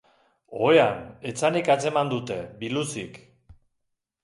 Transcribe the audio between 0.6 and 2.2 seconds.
Ohean, etzanik atzeman